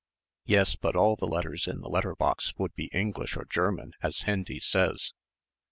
[0.45, 4.21] "Yes, but all the letters in the letter box would be English or German, as
[4.21, 5.13] Hendy says."